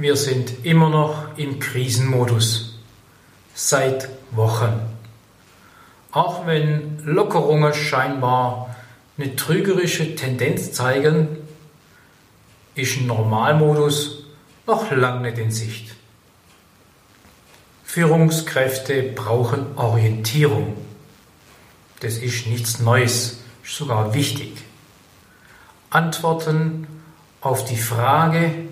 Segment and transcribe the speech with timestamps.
[0.00, 2.78] Wir sind immer noch im Krisenmodus.
[3.52, 4.80] Seit Wochen.
[6.10, 8.74] Auch wenn Lockerungen scheinbar
[9.18, 11.36] eine trügerische Tendenz zeigen,
[12.74, 14.24] ist ein Normalmodus
[14.66, 15.94] noch lange nicht in Sicht.
[17.84, 20.78] Führungskräfte brauchen Orientierung.
[22.00, 24.56] Das ist nichts Neues, ist sogar wichtig.
[25.90, 26.86] Antworten
[27.42, 28.69] auf die Frage,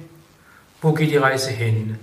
[0.80, 1.98] wo geht die Reise hin?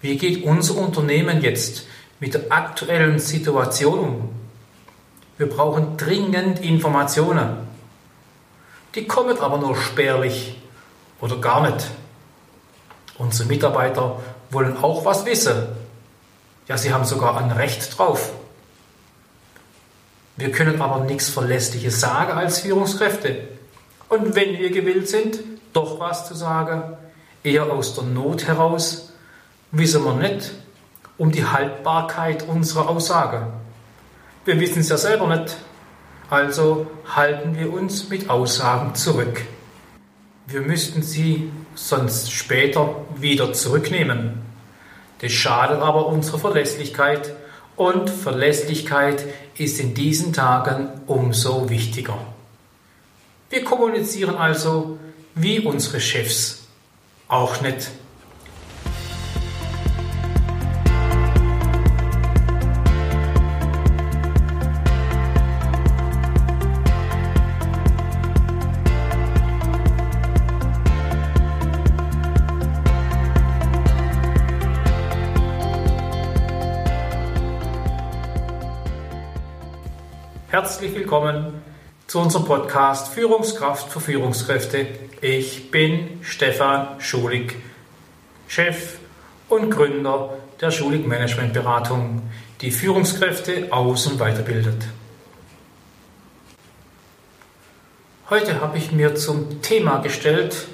[0.00, 1.86] Wie geht unser Unternehmen jetzt
[2.20, 4.28] mit der aktuellen Situation um?
[5.38, 7.58] Wir brauchen dringend Informationen.
[8.94, 10.56] Die kommen aber nur spärlich
[11.20, 11.90] oder gar nicht.
[13.18, 14.20] Unsere Mitarbeiter
[14.50, 15.66] wollen auch was wissen.
[16.68, 18.32] Ja, sie haben sogar ein Recht drauf.
[20.36, 23.48] Wir können aber nichts Verlässliches sagen als Führungskräfte.
[24.08, 25.38] Und wenn wir gewillt sind,
[25.72, 26.96] doch was zu sagen,
[27.46, 29.12] eher aus der Not heraus,
[29.70, 30.52] wissen wir nicht
[31.16, 33.46] um die Haltbarkeit unserer Aussage.
[34.44, 35.56] Wir wissen es ja selber nicht,
[36.28, 39.42] also halten wir uns mit Aussagen zurück.
[40.46, 44.42] Wir müssten sie sonst später wieder zurücknehmen.
[45.20, 47.32] Das schadet aber unserer Verlässlichkeit
[47.76, 49.24] und Verlässlichkeit
[49.56, 52.18] ist in diesen Tagen umso wichtiger.
[53.50, 54.98] Wir kommunizieren also
[55.34, 56.65] wie unsere Chefs
[57.28, 57.90] auch nicht.
[80.48, 81.62] Herzlich willkommen
[82.06, 84.86] zu unserem Podcast Führungskraft für Führungskräfte.
[85.22, 87.56] Ich bin Stefan Schulig,
[88.48, 88.98] Chef
[89.48, 92.22] und Gründer der Schulig Management Beratung,
[92.60, 94.84] die Führungskräfte aus- und weiterbildet.
[98.28, 100.66] Heute habe ich mir zum Thema gestellt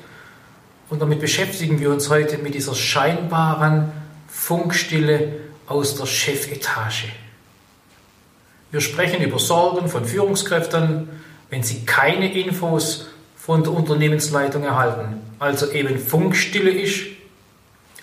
[0.90, 3.92] und damit beschäftigen wir uns heute mit dieser scheinbaren
[4.26, 5.34] Funkstille
[5.68, 7.12] aus der Chefetage.
[8.72, 11.08] Wir sprechen über Sorgen von Führungskräften,
[11.48, 13.11] wenn sie keine Infos
[13.44, 17.06] von der Unternehmensleitung erhalten, also eben Funkstille ist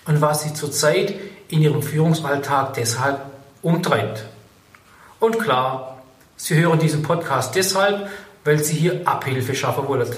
[0.04, 1.14] und was sie zurzeit
[1.48, 3.22] in ihrem Führungsalltag deshalb
[3.62, 4.26] umtreibt.
[5.18, 6.02] Und klar,
[6.36, 8.08] Sie hören diesen Podcast deshalb,
[8.44, 10.08] weil Sie hier Abhilfe schaffen wollen.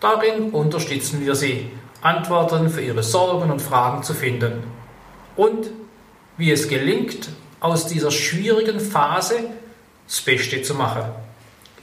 [0.00, 4.64] Darin unterstützen wir Sie, Antworten für Ihre Sorgen und Fragen zu finden.
[5.36, 5.70] Und
[6.36, 7.28] wie es gelingt,
[7.60, 9.36] aus dieser schwierigen Phase
[10.06, 11.04] das Beste zu machen,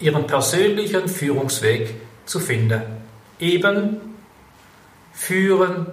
[0.02, 1.96] ihren persönlichen Führungsweg
[2.26, 2.82] zu finden.
[3.40, 3.98] Eben
[5.14, 5.88] führen,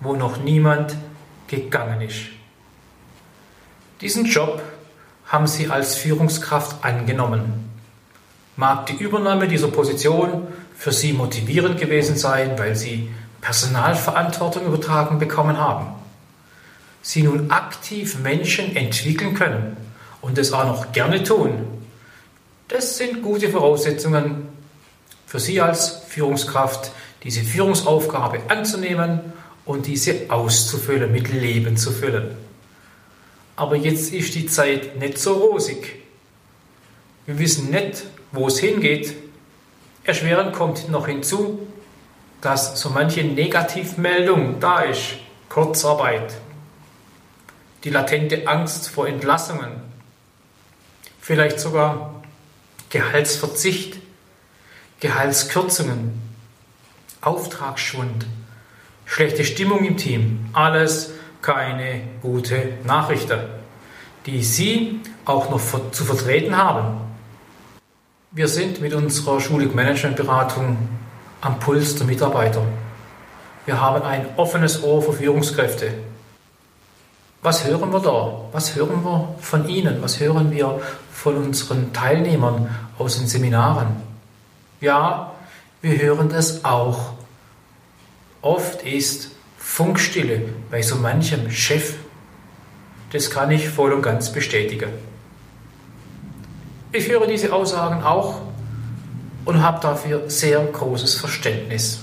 [0.00, 0.96] wo noch niemand
[1.46, 2.20] gegangen ist.
[4.00, 4.62] Diesen Job
[5.26, 7.70] haben sie als Führungskraft angenommen.
[8.56, 13.10] Mag die Übernahme dieser Position für sie motivierend gewesen sein, weil sie
[13.40, 16.00] Personalverantwortung übertragen bekommen haben
[17.02, 19.76] sie nun aktiv Menschen entwickeln können
[20.20, 21.79] und es auch noch gerne tun.
[22.70, 24.46] Das sind gute Voraussetzungen
[25.26, 26.92] für Sie als Führungskraft,
[27.24, 29.32] diese Führungsaufgabe anzunehmen
[29.64, 32.36] und diese auszufüllen, mit Leben zu füllen.
[33.56, 35.96] Aber jetzt ist die Zeit nicht so rosig.
[37.26, 39.14] Wir wissen nicht, wo es hingeht.
[40.04, 41.66] Erschwerend kommt noch hinzu,
[42.40, 45.16] dass so manche Negativmeldung da ist.
[45.48, 46.34] Kurzarbeit,
[47.82, 49.72] die latente Angst vor Entlassungen,
[51.20, 52.19] vielleicht sogar
[52.90, 53.98] Gehaltsverzicht,
[54.98, 56.20] Gehaltskürzungen,
[57.20, 58.26] Auftragsschwund,
[59.04, 63.38] schlechte Stimmung im Team, alles keine gute Nachrichten,
[64.26, 65.60] die Sie auch noch
[65.92, 67.00] zu vertreten haben.
[68.32, 70.76] Wir sind mit unserer Schulig Management Beratung
[71.40, 72.62] am Puls der Mitarbeiter.
[73.66, 75.94] Wir haben ein offenes Ohr für Führungskräfte.
[77.42, 78.32] Was hören wir da?
[78.52, 80.02] Was hören wir von Ihnen?
[80.02, 80.80] Was hören wir
[81.12, 83.96] von unseren Teilnehmern aus den Seminaren?
[84.80, 85.32] Ja,
[85.80, 87.14] wir hören das auch.
[88.42, 91.94] Oft ist Funkstille bei so manchem Chef.
[93.12, 94.90] Das kann ich voll und ganz bestätigen.
[96.92, 98.40] Ich höre diese Aussagen auch
[99.46, 102.00] und habe dafür sehr großes Verständnis.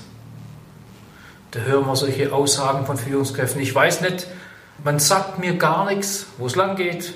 [1.51, 3.61] Da hören wir solche Aussagen von Führungskräften.
[3.61, 4.27] Ich weiß nicht,
[4.83, 7.13] man sagt mir gar nichts, wo es lang geht.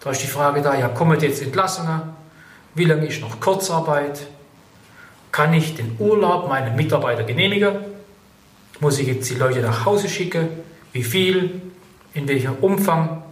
[0.00, 2.02] Da ist die Frage da, ja, kommen jetzt Entlassungen?
[2.74, 4.26] Wie lange ist noch Kurzarbeit?
[5.32, 7.76] Kann ich den Urlaub meinem Mitarbeiter genehmigen?
[8.80, 10.48] Muss ich jetzt die Leute nach Hause schicken?
[10.92, 11.60] Wie viel?
[12.14, 13.22] In welchem Umfang?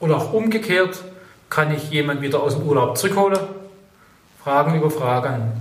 [0.00, 1.02] Oder auch umgekehrt,
[1.48, 3.38] kann ich jemanden wieder aus dem Urlaub zurückholen?
[4.42, 5.52] Fragen über Fragen.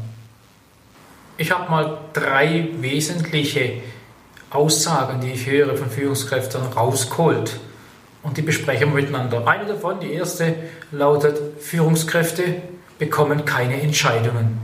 [1.38, 3.82] Ich habe mal drei wesentliche
[4.56, 7.60] Aussagen, die ich höre von Führungskräften, rausgeholt.
[8.24, 9.48] Und die besprechen wir miteinander.
[9.48, 10.56] Eine davon, die erste,
[10.92, 12.44] lautet, Führungskräfte
[12.98, 14.60] bekommen keine Entscheidungen.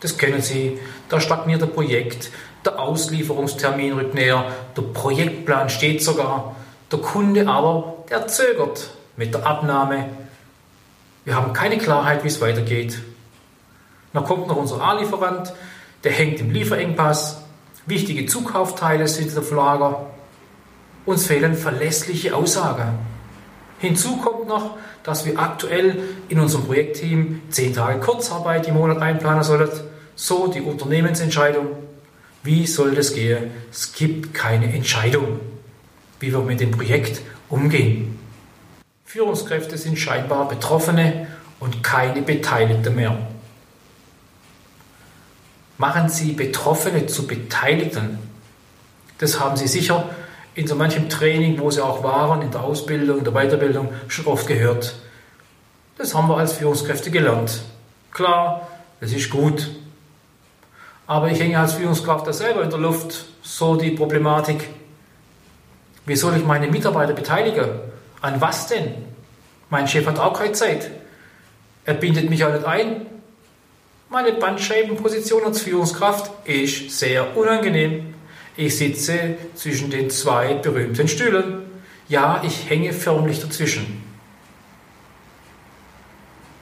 [0.00, 0.78] Das kennen Sie.
[1.08, 2.30] Da stagniert ein Projekt,
[2.64, 4.44] der Auslieferungstermin rückt näher,
[4.76, 6.56] der Projektplan steht sogar,
[6.92, 10.06] der Kunde aber, der zögert mit der Abnahme.
[11.24, 12.98] Wir haben keine Klarheit, wie es weitergeht.
[14.12, 15.52] Dann kommt noch unser A-Lieferant,
[16.04, 17.42] der hängt im Lieferengpass,
[17.90, 20.06] wichtige Zukaufteile sind auf Lager,
[21.04, 22.98] uns fehlen verlässliche Aussagen.
[23.78, 29.42] Hinzu kommt noch, dass wir aktuell in unserem Projektteam 10 Tage Kurzarbeit im Monat einplanen
[29.42, 29.68] sollen.
[30.14, 31.66] So die Unternehmensentscheidung.
[32.42, 33.50] Wie soll das gehen?
[33.70, 35.40] Es gibt keine Entscheidung,
[36.20, 38.18] wie wir mit dem Projekt umgehen.
[39.04, 41.26] Führungskräfte sind scheinbar Betroffene
[41.58, 43.18] und keine Beteiligte mehr.
[45.80, 48.18] Machen Sie Betroffene zu Beteiligten.
[49.16, 50.10] Das haben Sie sicher
[50.54, 54.26] in so manchem Training, wo sie auch waren, in der Ausbildung, in der Weiterbildung, schon
[54.26, 54.94] oft gehört.
[55.96, 57.62] Das haben wir als Führungskräfte gelernt.
[58.12, 58.68] Klar,
[59.00, 59.70] das ist gut.
[61.06, 64.68] Aber ich hänge als Führungskraft da selber in der Luft, so die Problematik.
[66.04, 67.70] Wie soll ich meine Mitarbeiter beteiligen?
[68.20, 68.96] An was denn?
[69.70, 70.90] Mein Chef hat auch keine Zeit.
[71.86, 73.06] Er bindet mich auch nicht ein.
[74.12, 78.12] Meine Bandscheibenposition als Führungskraft ist sehr unangenehm.
[78.56, 81.62] Ich sitze zwischen den zwei berühmten Stühlen.
[82.08, 84.02] Ja, ich hänge förmlich dazwischen.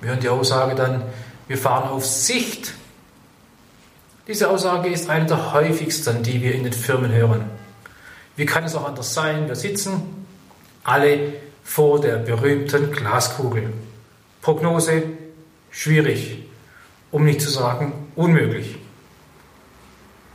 [0.02, 1.04] Wir hören die Aussage dann,
[1.46, 2.74] wir fahren auf Sicht.
[4.26, 7.48] Diese Aussage ist eine der häufigsten, die wir in den Firmen hören.
[8.36, 9.48] Wie kann es auch anders sein?
[9.48, 10.26] Wir sitzen
[10.84, 11.32] alle
[11.64, 13.72] vor der berühmten Glaskugel.
[14.42, 15.04] Prognose
[15.70, 16.47] schwierig,
[17.10, 18.76] um nicht zu sagen unmöglich.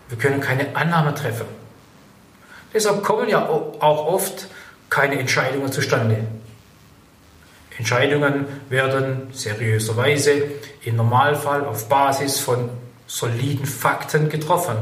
[0.10, 1.46] Wir können keine Annahme treffen.
[2.74, 4.48] Deshalb kommen ja auch oft
[4.90, 6.28] keine Entscheidungen zustande.
[7.78, 10.44] Entscheidungen werden seriöserweise
[10.84, 12.70] im Normalfall auf Basis von
[13.08, 14.78] soliden Fakten getroffen.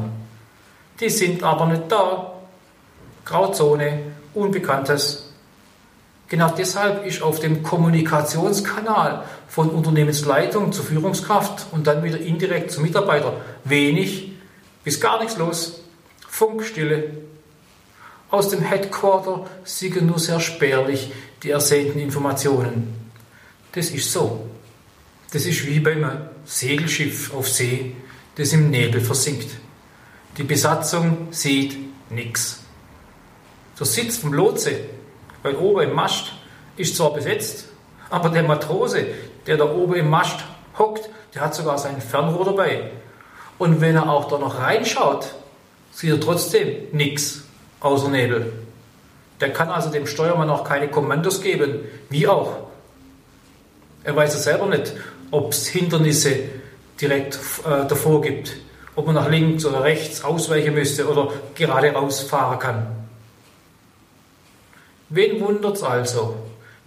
[0.99, 2.33] Die sind aber nicht da.
[3.25, 4.03] Grauzone,
[4.33, 5.20] Unbekanntes.
[6.31, 12.83] Genau deshalb ist auf dem Kommunikationskanal von Unternehmensleitung zur Führungskraft und dann wieder indirekt zum
[12.83, 13.33] Mitarbeiter
[13.66, 14.31] wenig
[14.86, 15.81] bis gar nichts los.
[16.25, 17.12] Funkstille.
[18.30, 21.12] Aus dem Headquarter siegen nur sehr spärlich
[21.44, 23.12] die ersehnten Informationen.
[23.74, 24.48] Das ist so.
[25.33, 26.10] Das ist wie beim
[26.45, 27.94] Segelschiff auf See,
[28.36, 29.50] das im Nebel versinkt.
[30.38, 31.78] Die Besatzung sieht
[32.10, 32.62] nichts.
[33.78, 34.80] Der Sitz vom Lotse,
[35.43, 36.31] weil oben im Mast,
[36.77, 37.65] ist zwar besetzt,
[38.09, 39.05] aber der Matrose,
[39.47, 40.39] der da oben im Mast
[40.77, 42.91] hockt, der hat sogar sein Fernrohr dabei.
[43.57, 45.33] Und wenn er auch da noch reinschaut,
[45.91, 47.43] sieht er trotzdem nichts
[47.79, 48.53] außer Nebel.
[49.39, 51.79] Der kann also dem Steuermann auch keine Kommandos geben,
[52.09, 52.57] wie auch.
[54.03, 54.94] Er weiß es selber nicht,
[55.31, 56.37] ob es Hindernisse
[56.99, 58.53] direkt äh, davor gibt,
[58.95, 63.00] ob man nach links oder rechts ausweichen müsste oder gerade rausfahren kann.
[65.13, 66.35] Wen wundert es also?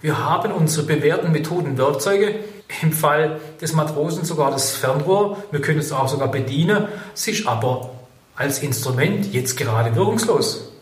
[0.01, 2.37] Wir haben unsere bewährten Methoden Werkzeuge,
[2.81, 7.91] im Fall des Matrosen sogar das Fernrohr, wir können es auch sogar bedienen, sich aber
[8.35, 10.73] als Instrument jetzt gerade wirkungslos.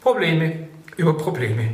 [0.00, 1.68] Probleme über Probleme.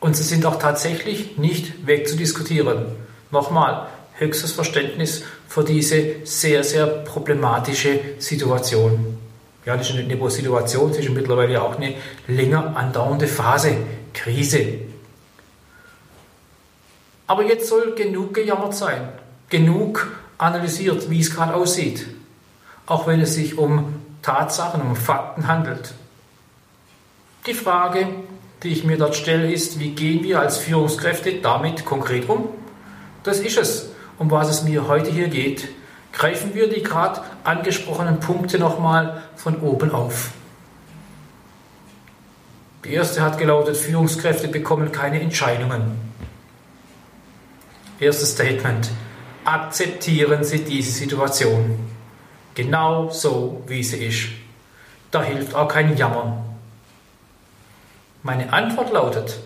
[0.00, 2.86] Und sie sind auch tatsächlich nicht wegzudiskutieren.
[3.30, 9.19] Nochmal, höchstes Verständnis für diese sehr, sehr problematische Situation.
[9.66, 11.94] Ja, das ist nur Situation, ist mittlerweile auch eine
[12.26, 13.76] länger andauernde Phase,
[14.14, 14.78] Krise.
[17.26, 19.08] Aber jetzt soll genug gejammert sein,
[19.48, 22.06] genug analysiert, wie es gerade aussieht,
[22.86, 25.92] auch wenn es sich um Tatsachen, um Fakten handelt.
[27.46, 28.08] Die Frage,
[28.62, 32.48] die ich mir dort stelle, ist, wie gehen wir als Führungskräfte damit konkret um?
[33.22, 35.68] Das ist es, um was es mir heute hier geht.
[36.12, 40.32] Greifen wir die gerade angesprochenen Punkte nochmal von oben auf.
[42.84, 45.98] Die erste hat gelautet, Führungskräfte bekommen keine Entscheidungen.
[48.00, 48.90] Erstes Statement.
[49.44, 51.78] Akzeptieren Sie diese Situation.
[52.54, 54.28] Genau so, wie sie ist.
[55.10, 56.44] Da hilft auch kein Jammern.
[58.22, 59.38] Meine Antwort lautet,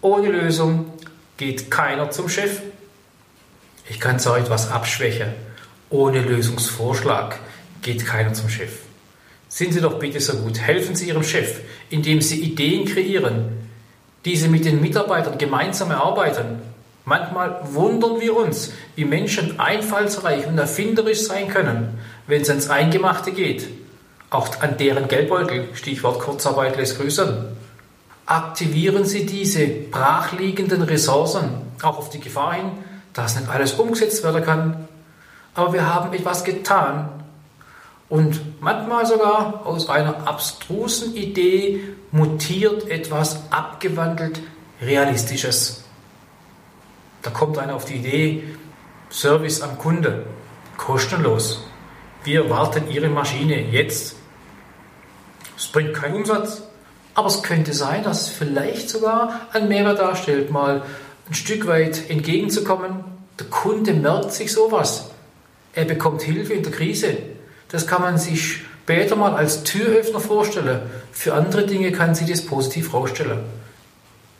[0.00, 0.92] ohne Lösung
[1.36, 2.62] geht keiner zum Chef.
[3.88, 5.34] Ich kann zwar etwas abschwächen.
[5.90, 7.38] Ohne Lösungsvorschlag
[7.82, 8.70] geht keiner zum Chef.
[9.48, 13.68] Sind Sie doch bitte so gut, helfen Sie Ihrem Chef, indem Sie Ideen kreieren,
[14.24, 16.62] diese mit den Mitarbeitern gemeinsam erarbeiten.
[17.04, 23.32] Manchmal wundern wir uns, wie Menschen einfallsreich und erfinderisch sein können, wenn es ans Eingemachte
[23.32, 23.66] geht.
[24.30, 27.46] Auch an deren Geldbeutel, Stichwort Kurzarbeit lässt grüßen.
[28.26, 31.50] Aktivieren Sie diese brachliegenden Ressourcen,
[31.82, 32.70] auch auf die Gefahr hin,
[33.12, 34.88] dass nicht alles umgesetzt werden kann.
[35.54, 37.20] Aber wir haben etwas getan,
[38.10, 41.80] und manchmal sogar aus einer abstrusen Idee
[42.10, 44.42] mutiert etwas abgewandelt
[44.82, 45.84] Realistisches.
[47.22, 48.42] Da kommt einer auf die Idee,
[49.10, 50.26] Service am Kunde,
[50.76, 51.62] kostenlos.
[52.24, 54.16] Wir warten Ihre Maschine jetzt.
[55.56, 56.62] Es bringt keinen Umsatz,
[57.14, 60.82] aber es könnte sein, dass es vielleicht sogar einen Mehrwert darstellt, mal
[61.28, 63.04] ein Stück weit entgegenzukommen.
[63.38, 65.10] Der Kunde merkt sich sowas.
[65.72, 67.16] Er bekommt Hilfe in der Krise.
[67.68, 70.80] Das kann man sich später mal als Türöffner vorstellen.
[71.12, 73.40] Für andere Dinge kann sich das positiv herausstellen.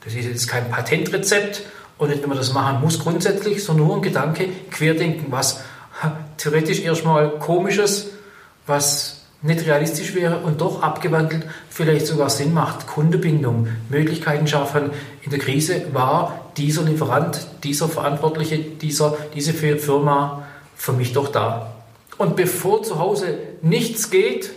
[0.04, 1.62] Das ist jetzt kein Patentrezept
[1.98, 5.60] und nicht, wenn man das machen muss grundsätzlich, sondern nur ein Gedanke, Querdenken, was
[6.38, 8.08] theoretisch erstmal komisches,
[8.66, 12.86] was nicht realistisch wäre und doch abgewandelt vielleicht sogar Sinn macht.
[12.86, 14.90] Kundebindung, Möglichkeiten schaffen.
[15.22, 20.46] In der Krise war dieser Lieferant, dieser Verantwortliche, dieser, diese Firma
[20.80, 21.74] für mich doch da.
[22.16, 24.50] Und bevor zu Hause nichts geht,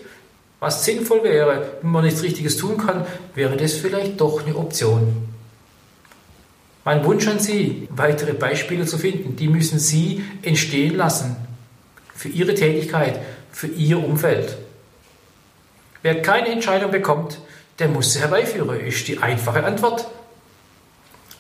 [0.62, 5.28] was sinnvoll wäre, wenn man nichts Richtiges tun kann, wäre das vielleicht doch eine Option.
[6.86, 11.36] Mein Wunsch an Sie, weitere Beispiele zu finden, die müssen Sie entstehen lassen
[12.16, 13.20] für Ihre Tätigkeit,
[13.52, 14.58] für Ihr Umfeld.
[16.04, 17.38] Wer keine Entscheidung bekommt,
[17.80, 20.08] der muss sie herbeiführen, ist die einfache Antwort.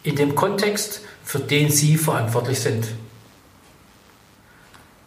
[0.03, 2.85] In dem Kontext, für den Sie verantwortlich sind.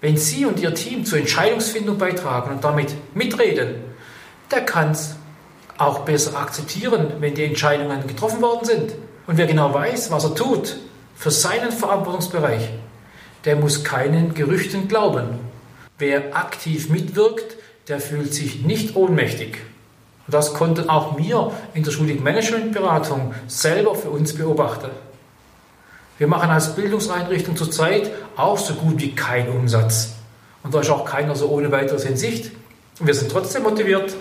[0.00, 3.76] Wenn Sie und Ihr Team zur Entscheidungsfindung beitragen und damit mitreden,
[4.50, 5.17] der kann es
[5.79, 8.93] auch besser akzeptieren, wenn die Entscheidungen getroffen worden sind.
[9.26, 10.76] Und wer genau weiß, was er tut
[11.17, 12.69] für seinen Verantwortungsbereich,
[13.45, 15.38] der muss keinen Gerüchten glauben.
[15.99, 17.57] Wer aktiv mitwirkt,
[17.88, 19.59] der fühlt sich nicht ohnmächtig.
[20.26, 24.91] Und das konnten auch wir in der Schulig Management Beratung selber für uns beobachten.
[26.18, 30.14] Wir machen als Bildungseinrichtung zurzeit auch so gut wie keinen Umsatz.
[30.62, 32.52] Und da ist auch keiner so ohne weiteres in Sicht.
[33.00, 34.16] wir sind trotzdem motiviert.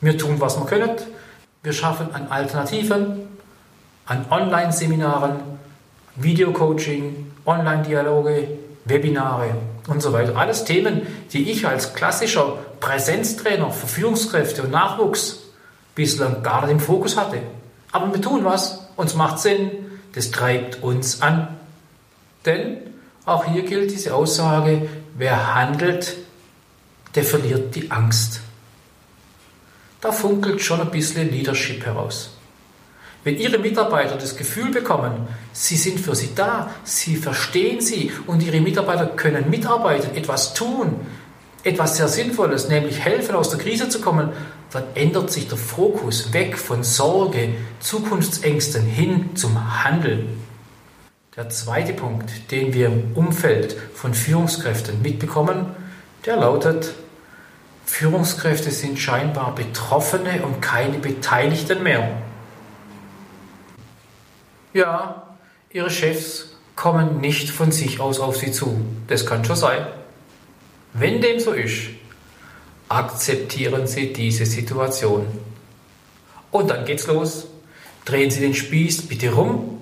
[0.00, 0.90] Wir tun, was wir können.
[1.62, 3.28] Wir schaffen an Alternativen,
[4.06, 5.36] an Online-Seminaren,
[6.16, 8.48] Videocoaching, Online-Dialoge,
[8.86, 9.50] Webinare
[9.88, 10.36] und so weiter.
[10.36, 15.40] Alles Themen, die ich als klassischer Präsenztrainer für Führungskräfte und Nachwuchs
[15.94, 17.38] bislang gar nicht im Fokus hatte.
[17.92, 19.70] Aber wir tun was, uns macht Sinn,
[20.14, 21.48] das treibt uns an.
[22.44, 22.78] Denn
[23.24, 26.16] auch hier gilt diese Aussage, wer handelt,
[27.14, 28.40] der verliert die Angst.
[30.00, 32.30] Da funkelt schon ein bisschen Leadership heraus.
[33.22, 38.42] Wenn Ihre Mitarbeiter das Gefühl bekommen, Sie sind für Sie da, Sie verstehen Sie und
[38.42, 41.06] Ihre Mitarbeiter können mitarbeiten, etwas tun,
[41.64, 44.30] etwas sehr Sinnvolles, nämlich helfen, aus der Krise zu kommen,
[44.70, 50.42] dann ändert sich der Fokus weg von Sorge, Zukunftsängsten hin zum Handeln.
[51.36, 55.66] Der zweite Punkt, den wir im Umfeld von Führungskräften mitbekommen,
[56.26, 56.94] der lautet,
[57.86, 62.22] Führungskräfte sind scheinbar Betroffene und keine Beteiligten mehr.
[64.72, 65.36] Ja,
[65.70, 68.80] ihre Chefs kommen nicht von sich aus auf sie zu.
[69.06, 69.86] Das kann schon sein.
[70.94, 71.88] Wenn dem so ist,
[72.88, 75.26] akzeptieren Sie diese Situation.
[76.52, 77.48] Und dann geht's los.
[78.04, 79.80] Drehen Sie den Spieß bitte rum.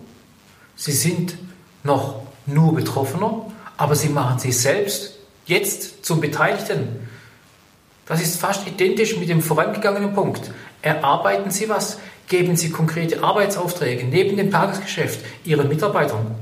[0.75, 1.37] Sie sind
[1.85, 7.09] noch nur Betroffener, aber Sie machen sich selbst jetzt zum Beteiligten.
[8.07, 10.51] Das ist fast identisch mit dem vorangegangenen Punkt.
[10.81, 16.35] Erarbeiten Sie was, geben Sie konkrete Arbeitsaufträge neben dem Tagesgeschäft Ihren Mitarbeitern.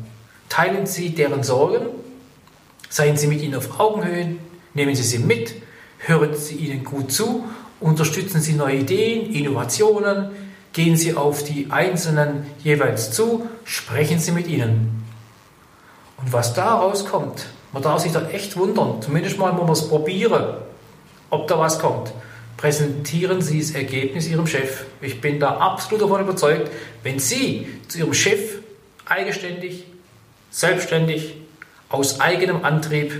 [0.48, 1.86] Teilen Sie deren Sorgen,
[2.88, 4.36] seien Sie mit ihnen auf Augenhöhe,
[4.74, 5.54] Nehmen Sie sie mit,
[5.98, 7.44] hören Sie ihnen gut zu,
[7.80, 10.30] unterstützen Sie neue Ideen, Innovationen,
[10.72, 15.04] gehen Sie auf die Einzelnen jeweils zu, sprechen Sie mit ihnen.
[16.18, 19.88] Und was da rauskommt, man darf sich da echt wundern, zumindest mal muss man es
[19.88, 20.54] probieren,
[21.30, 22.12] ob da was kommt.
[22.56, 24.84] Präsentieren Sie das Ergebnis Ihrem Chef.
[25.00, 26.70] Ich bin da absolut davon überzeugt,
[27.02, 28.58] wenn Sie zu Ihrem Chef
[29.06, 29.86] eigenständig,
[30.50, 31.36] selbstständig,
[31.88, 33.12] aus eigenem Antrieb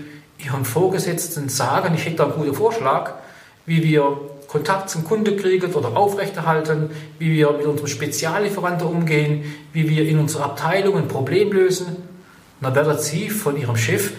[0.45, 3.15] Ihren Vorgesetzten sagen, ich hätte einen guten Vorschlag,
[3.67, 4.19] wie wir
[4.49, 10.19] Kontakt zum Kunde kriegen oder aufrechterhalten, wie wir mit unserem Speziallieferanten umgehen, wie wir in
[10.19, 11.97] unserer Abteilung ein Problem lösen,
[12.61, 14.13] dann werden Sie von Ihrem Chef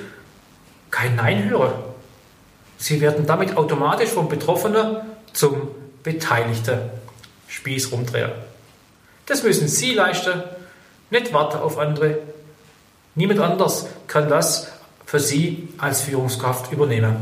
[0.89, 1.73] kein Nein hören.
[2.77, 4.97] Sie werden damit automatisch vom Betroffenen
[5.33, 5.67] zum
[6.01, 6.79] Beteiligten.
[7.47, 8.33] Spießrumdreher.
[9.25, 10.41] Das müssen Sie leisten,
[11.09, 12.19] nicht warten auf andere.
[13.15, 14.71] Niemand anders kann das
[15.11, 17.17] für Sie als Führungskraft übernehmen.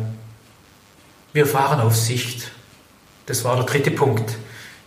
[1.34, 2.52] Wir fahren auf Sicht.
[3.26, 4.38] Das war der dritte Punkt,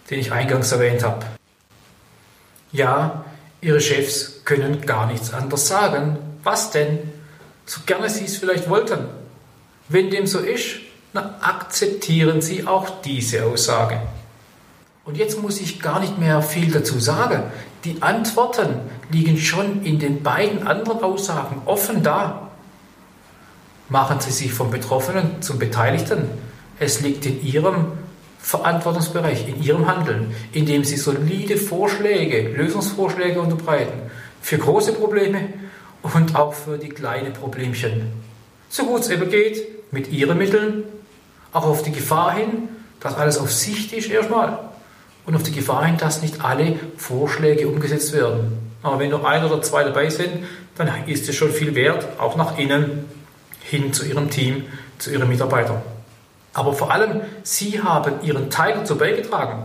[0.08, 1.26] den ich eingangs erwähnt habe.
[2.70, 3.24] Ja,
[3.60, 6.16] Ihre Chefs können gar nichts anderes sagen.
[6.44, 7.00] Was denn?
[7.66, 9.08] So gerne Sie es vielleicht wollten.
[9.88, 10.76] Wenn dem so ist,
[11.12, 14.00] dann akzeptieren Sie auch diese Aussage.
[15.04, 17.42] Und jetzt muss ich gar nicht mehr viel dazu sagen.
[17.82, 18.76] Die Antworten
[19.10, 22.51] liegen schon in den beiden anderen Aussagen offen da.
[23.92, 26.24] Machen Sie sich vom Betroffenen zum Beteiligten.
[26.78, 27.88] Es liegt in Ihrem
[28.38, 35.40] Verantwortungsbereich, in Ihrem Handeln, indem Sie solide Vorschläge, Lösungsvorschläge unterbreiten für große Probleme
[36.00, 38.10] und auch für die kleinen Problemchen.
[38.70, 40.84] So gut es eben geht, mit Ihren Mitteln,
[41.52, 44.58] auch auf die Gefahr hin, dass alles auf Sicht ist erstmal
[45.26, 48.56] und auf die Gefahr hin, dass nicht alle Vorschläge umgesetzt werden.
[48.82, 50.46] Aber wenn noch ein oder zwei dabei sind,
[50.76, 53.04] dann ist es schon viel wert, auch nach innen
[53.72, 54.66] hin zu Ihrem Team,
[54.98, 55.80] zu Ihren Mitarbeitern.
[56.52, 59.64] Aber vor allem, Sie haben Ihren Teil dazu beigetragen.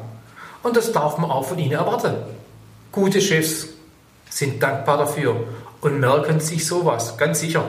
[0.63, 2.15] Und das darf man auch von Ihnen erwarten.
[2.93, 3.67] Gute Chefs
[4.29, 5.35] sind dankbar dafür
[5.81, 7.65] und merken sich sowas, ganz sicher.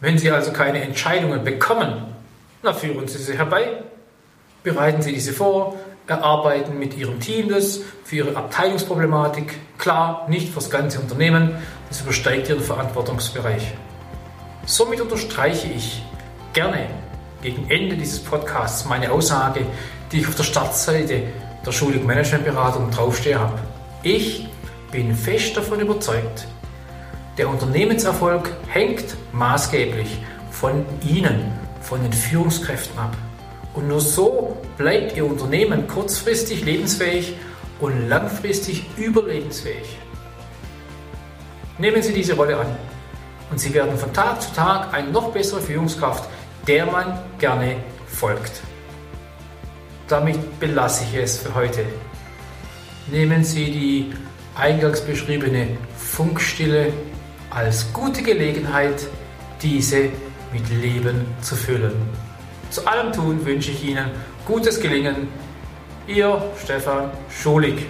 [0.00, 2.14] Wenn Sie also keine Entscheidungen bekommen,
[2.62, 3.82] dann führen Sie sie herbei,
[4.62, 9.58] bereiten Sie diese vor, erarbeiten mit Ihrem Team das für Ihre Abteilungsproblematik.
[9.76, 11.56] Klar, nicht fürs ganze Unternehmen,
[11.90, 13.74] das übersteigt Ihren Verantwortungsbereich.
[14.70, 16.00] Somit unterstreiche ich
[16.52, 16.86] gerne
[17.42, 19.66] gegen Ende dieses Podcasts meine Aussage,
[20.12, 21.24] die ich auf der Startseite
[21.66, 23.58] der Schulung Managementberatung draufstehe habe.
[24.04, 24.46] Ich
[24.92, 26.46] bin fest davon überzeugt,
[27.36, 30.18] der Unternehmenserfolg hängt maßgeblich
[30.52, 31.50] von Ihnen,
[31.82, 33.16] von den Führungskräften ab.
[33.74, 37.34] Und nur so bleibt Ihr Unternehmen kurzfristig lebensfähig
[37.80, 39.98] und langfristig überlebensfähig.
[41.76, 42.89] Nehmen Sie diese Rolle an
[43.50, 46.28] und Sie werden von Tag zu Tag eine noch bessere Führungskraft,
[46.66, 48.62] der man gerne folgt.
[50.08, 51.84] Damit belasse ich es für heute.
[53.10, 54.12] Nehmen Sie die
[54.54, 56.92] eingangs beschriebene Funkstille
[57.50, 59.06] als gute Gelegenheit,
[59.62, 60.10] diese
[60.52, 61.94] mit Leben zu füllen.
[62.70, 64.10] Zu allem Tun wünsche ich Ihnen
[64.46, 65.28] gutes Gelingen.
[66.06, 67.86] Ihr Stefan Schulig.